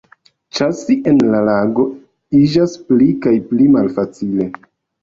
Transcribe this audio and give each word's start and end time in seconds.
Ĉasi 0.59 0.95
en 1.11 1.19
la 1.35 1.43
lago 1.49 1.87
iĝas 2.41 2.75
pli 2.89 3.13
kaj 3.29 3.39
pli 3.53 3.73
malfacile. 3.79 4.53